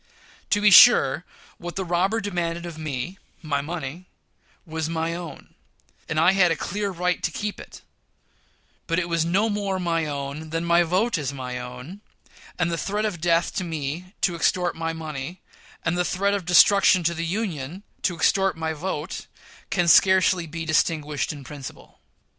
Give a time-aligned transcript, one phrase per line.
[0.49, 1.25] To be sure,
[1.59, 4.07] what the robber demanded of me my money
[4.65, 5.53] was my own,
[6.09, 7.83] and I had a clear right to keep it;
[8.87, 12.01] but it was no more my own than my vote is my own;
[12.57, 15.39] and the threat of death to me, to extort my money,
[15.85, 19.27] and the threat of destruction to the Union, to extort my vote,
[19.69, 21.99] can scarcely be distinguished in principle.